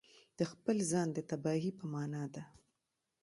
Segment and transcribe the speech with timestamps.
[0.37, 2.43] د خپل ځان د تباهي په معنا ده.